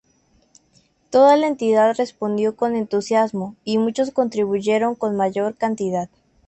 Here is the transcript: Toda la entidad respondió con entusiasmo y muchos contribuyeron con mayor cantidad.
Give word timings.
Toda 1.11 1.37
la 1.37 1.45
entidad 1.45 1.93
respondió 1.95 2.55
con 2.55 2.75
entusiasmo 2.75 3.55
y 3.63 3.77
muchos 3.77 4.09
contribuyeron 4.09 4.95
con 4.95 5.15
mayor 5.15 5.55
cantidad. 5.57 6.09